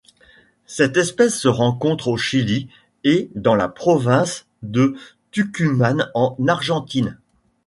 Cette 0.65 0.97
espèce 0.97 1.37
se 1.39 1.47
rencontre 1.47 2.07
au 2.07 2.17
Chili 2.17 2.67
et 3.03 3.29
dans 3.35 3.53
la 3.53 3.67
province 3.67 4.47
de 4.63 4.95
Tucumán 5.31 6.09
en 6.15 6.35
Argentine. 6.47 7.19